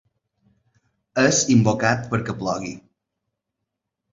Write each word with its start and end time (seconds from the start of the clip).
És 1.23 1.41
invocat 1.57 2.09
perquè 2.15 2.37
plogui. 2.41 2.73